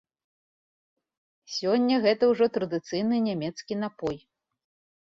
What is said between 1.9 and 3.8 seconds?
гэта ўжо традыцыйны нямецкі